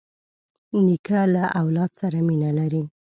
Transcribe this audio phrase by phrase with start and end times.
[0.85, 2.83] نیکه له اولاد سره مینه لري.